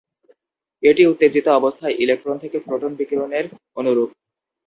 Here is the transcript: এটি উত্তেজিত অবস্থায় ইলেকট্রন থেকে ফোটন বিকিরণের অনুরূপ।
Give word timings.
এটি 0.83 1.01
উত্তেজিত 1.05 1.47
অবস্থায় 1.59 1.95
ইলেকট্রন 1.95 2.35
থেকে 2.43 2.57
ফোটন 2.59 2.91
বিকিরণের 2.99 3.45
অনুরূপ। 3.77 4.09